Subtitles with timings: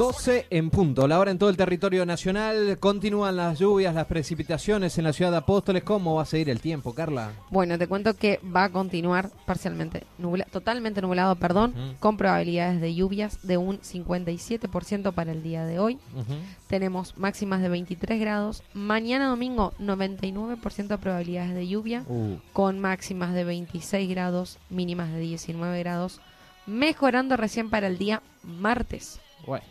[0.00, 2.78] 12 en punto, la hora en todo el territorio nacional.
[2.80, 5.82] Continúan las lluvias, las precipitaciones en la ciudad de Apóstoles.
[5.84, 7.32] ¿Cómo va a seguir el tiempo, Carla?
[7.50, 12.94] Bueno, te cuento que va a continuar parcialmente, nubla- totalmente nublado, perdón, con probabilidades de
[12.94, 15.98] lluvias de un 57% para el día de hoy.
[16.66, 18.62] Tenemos máximas de 23 grados.
[18.72, 25.20] Mañana domingo, 99% de probabilidades de lluvia, Uh, con máximas de 26 grados, mínimas de
[25.20, 26.20] 19 grados,
[26.66, 29.64] mejorando recién para el día martes, bueno,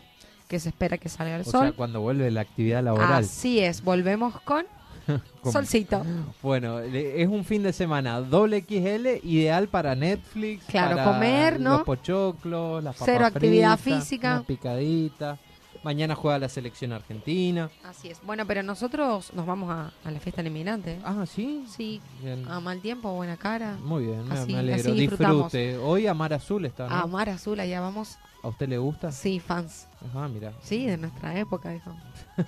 [0.50, 1.60] que se espera que salga el o sol.
[1.62, 3.22] sea, cuando vuelve la actividad laboral.
[3.24, 4.66] Así es, volvemos con
[5.44, 6.02] solcito.
[6.42, 10.64] Bueno, es un fin de semana doble XL, ideal para Netflix.
[10.66, 11.74] Claro, para comer, ¿no?
[11.78, 14.32] Los pochoclos, las papas Cero actividad fritas, física.
[14.34, 15.38] Una picadita.
[15.82, 17.70] Mañana juega la selección argentina.
[17.84, 18.20] Así es.
[18.26, 20.42] Bueno, pero nosotros nos vamos a, a la fiesta.
[20.42, 20.98] ¿eh?
[21.04, 21.64] Ah, ¿sí?
[21.68, 22.46] Sí, Bien.
[22.48, 23.78] a mal tiempo, buena cara.
[23.82, 24.92] Muy bien, me- Así- me alegro.
[24.92, 25.00] así.
[25.00, 25.78] Disfrute.
[25.78, 26.94] Hoy Amar Azul está, ¿no?
[26.94, 28.18] A Mar Azul, allá vamos.
[28.42, 29.10] ¿A usted le gusta?
[29.10, 29.86] Sí, fans.
[30.08, 30.52] Ajá, mira.
[30.62, 31.92] Sí, de nuestra época, dijo.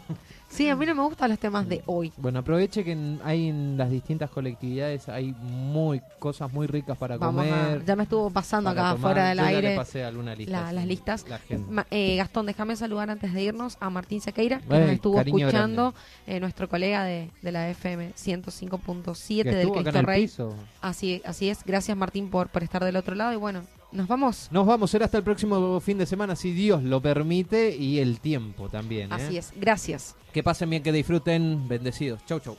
[0.53, 2.12] Sí, a mí no me gustan los temas de hoy.
[2.19, 7.17] Bueno, aproveche que en- hay en las distintas colectividades hay muy cosas muy ricas para
[7.17, 7.80] Vamos comer.
[7.80, 9.12] a, ya me estuvo pasando para acá tomar.
[9.14, 11.27] fuera del Yo ya le aire pasé alguna lista, la- sí, las listas.
[11.27, 11.67] La agenda.
[11.73, 15.17] Ma- eh, Gastón, déjame saludar antes de irnos a Martín Sequeira, que Ey, nos estuvo
[15.17, 15.95] cariño escuchando,
[16.27, 20.06] eh, nuestro colega de, de la FM 105.7 Que del estuvo acá en Cristo el
[20.06, 20.23] Rey.
[20.23, 20.55] piso.
[20.83, 23.62] Así, así es, gracias Martín por, por estar del otro lado y bueno,
[23.92, 24.48] nos vamos.
[24.51, 28.20] Nos vamos, será hasta el próximo fin de semana, si Dios lo permite, y el
[28.20, 29.13] tiempo también.
[29.13, 29.14] ¿eh?
[29.14, 30.17] Así es, gracias.
[30.33, 31.69] Que pasen bien, que disfruten.
[31.69, 32.25] Bendecidos.
[32.27, 32.57] Chau, chau.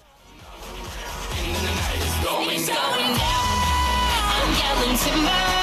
[1.35, 3.17] It's going down.
[4.35, 5.62] I'm yelling timber.